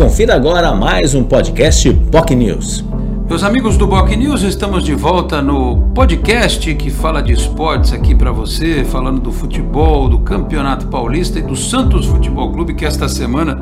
[0.00, 2.82] Confira agora mais um podcast POC News.
[3.28, 8.14] Meus amigos do Boc News, estamos de volta no podcast que fala de esportes aqui
[8.14, 13.10] para você, falando do futebol, do Campeonato Paulista e do Santos Futebol Clube, que esta
[13.10, 13.60] semana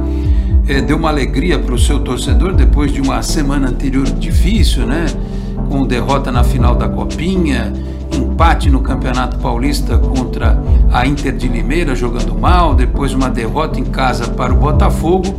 [0.68, 5.06] é, deu uma alegria para o seu torcedor depois de uma semana anterior difícil, né?
[5.68, 7.72] Com derrota na final da Copinha,
[8.12, 10.56] empate no Campeonato Paulista contra
[10.92, 15.34] a Inter de Limeira, jogando mal, depois uma derrota em casa para o Botafogo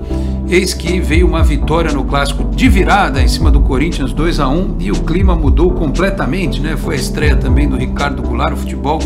[0.49, 4.47] Eis que veio uma vitória no clássico de virada em cima do Corinthians 2 a
[4.47, 6.75] 1 e o clima mudou completamente, né?
[6.75, 8.99] Foi a estreia também do Ricardo Goulart, o futebol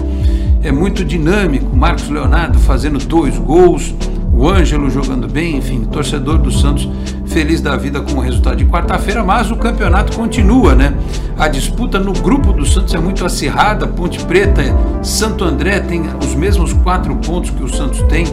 [0.64, 3.94] é muito dinâmico, Marcos Leonardo fazendo dois gols,
[4.32, 6.90] o Ângelo jogando bem, enfim, torcedor do Santos
[7.26, 10.94] feliz da vida com o resultado de quarta-feira, mas o campeonato continua, né?
[11.38, 14.62] A disputa no grupo do Santos é muito acirrada, Ponte Preta,
[15.02, 18.26] Santo André tem os mesmos quatro pontos que o Santos tem,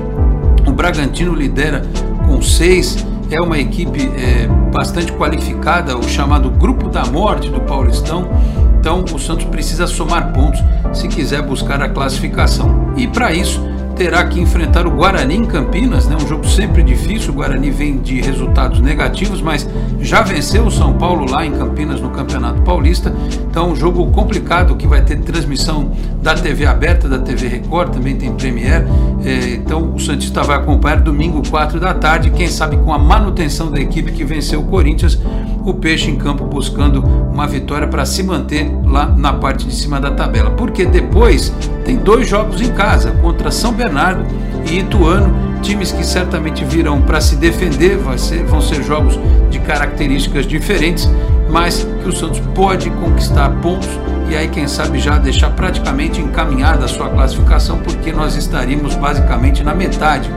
[0.65, 1.83] o Bragantino lidera
[2.43, 8.29] seis, é uma equipe é, bastante qualificada, o chamado Grupo da Morte do Paulistão.
[8.79, 10.61] Então o Santos precisa somar pontos
[10.93, 12.93] se quiser buscar a classificação.
[12.97, 13.61] E para isso
[14.01, 16.17] terá que enfrentar o Guarani em Campinas, né?
[16.17, 17.33] um jogo sempre difícil.
[17.33, 19.69] O Guarani vem de resultados negativos, mas
[20.01, 23.15] já venceu o São Paulo lá em Campinas no Campeonato Paulista.
[23.51, 28.17] Então, um jogo complicado que vai ter transmissão da TV aberta, da TV Record, também
[28.17, 28.87] tem Premier.
[29.23, 29.40] É,
[30.21, 32.31] Santista vai acompanhar domingo, 4 da tarde.
[32.31, 35.19] Quem sabe com a manutenção da equipe que venceu o Corinthians,
[35.65, 39.99] o Peixe em campo buscando uma vitória para se manter lá na parte de cima
[39.99, 40.51] da tabela.
[40.51, 41.51] Porque depois
[41.87, 44.27] tem dois jogos em casa contra São Bernardo
[44.71, 49.19] e Ituano, times que certamente virão para se defender, ser, vão ser jogos
[49.51, 51.09] de características diferentes,
[51.49, 53.89] mas que o Santos pode conquistar pontos
[54.31, 59.65] e aí quem sabe já deixar praticamente encaminhada a sua classificação, porque nós estaríamos basicamente
[59.65, 60.31] na metade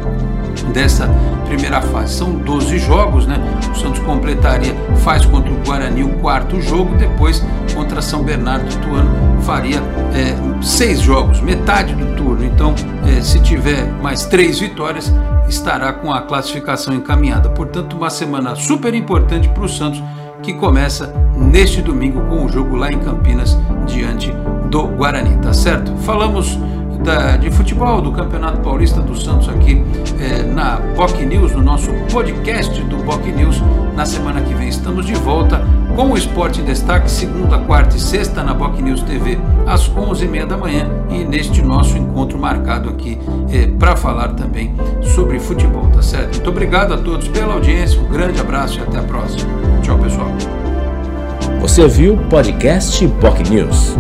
[0.74, 1.08] dessa
[1.46, 2.16] primeira fase.
[2.16, 3.38] São 12 jogos, né?
[3.72, 8.78] O Santos completaria, faz contra o Guarani o quarto jogo, depois contra São Bernardo do
[8.82, 9.78] Tuano faria
[10.14, 12.44] é, seis jogos, metade do turno.
[12.46, 12.74] Então,
[13.06, 15.14] é, se tiver mais três vitórias,
[15.48, 17.50] estará com a classificação encaminhada.
[17.50, 20.02] Portanto, uma semana super importante para o Santos,
[20.44, 24.32] que começa neste domingo com o jogo lá em Campinas, diante
[24.70, 25.96] do Guarani, tá certo?
[25.98, 26.60] Falamos
[27.04, 29.84] da, de futebol do Campeonato Paulista do Santos aqui
[30.20, 33.62] é, na POC News, no nosso podcast do POC News.
[33.96, 35.62] Na semana que vem estamos de volta
[35.96, 39.38] com o Esporte em Destaque, segunda, quarta e sexta na POC News TV,
[39.68, 43.20] às 11h30 da manhã e neste nosso encontro marcado aqui
[43.52, 46.36] é, para falar também sobre futebol, tá certo?
[46.36, 49.73] Muito obrigado a todos pela audiência, um grande abraço e até a próxima.
[51.74, 53.98] Você viu o podcast POC News.